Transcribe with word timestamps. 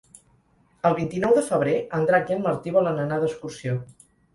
El 0.89 0.95
vint-i-nou 1.01 1.37
de 1.39 1.45
febrer 1.51 1.77
en 2.01 2.11
Drac 2.11 2.35
i 2.35 2.39
en 2.41 2.45
Martí 2.49 2.77
volen 2.83 3.07
anar 3.09 3.25
d'excursió. 3.27 3.83